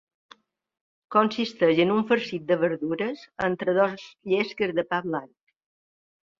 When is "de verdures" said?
2.53-3.27